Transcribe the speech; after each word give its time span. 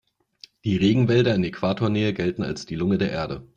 Die 0.63 0.77
Regenwälder 0.77 1.35
in 1.35 1.43
Äquatornähe 1.43 2.11
gelten 2.15 2.41
als 2.41 2.65
die 2.65 2.73
Lunge 2.73 2.97
der 2.97 3.11
Erde. 3.11 3.47